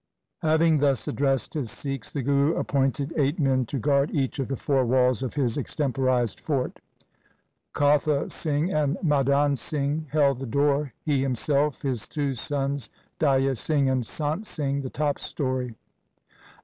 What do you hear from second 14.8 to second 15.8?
the top story.